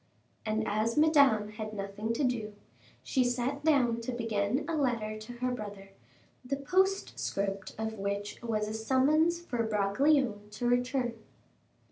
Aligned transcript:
And 0.47 0.67
as 0.67 0.97
Madame 0.97 1.49
had 1.49 1.73
nothing 1.75 2.11
to 2.13 2.23
do, 2.23 2.55
she 3.03 3.23
sat 3.23 3.63
down 3.63 4.01
to 4.01 4.11
begin 4.11 4.65
a 4.67 4.75
letter 4.75 5.15
to 5.19 5.33
her 5.33 5.51
brother, 5.51 5.89
the 6.43 6.55
postscript 6.55 7.75
of 7.77 7.99
which 7.99 8.41
was 8.41 8.67
a 8.67 8.73
summons 8.73 9.39
for 9.45 9.61
Bragelonne 9.63 10.49
to 10.53 10.67
return. 10.67 11.13